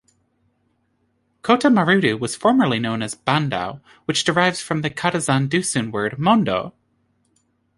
[1.43, 6.73] Kota Marudu was formerly known as 'Bandau', which derives from the Kadazan-Dusun word 'Mondou'.